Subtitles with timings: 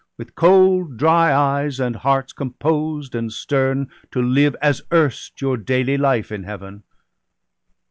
[0.17, 5.95] With cold dry eyes, and hearts composed and stern, To live, as erst, your daily
[5.95, 6.81] life in Heaven.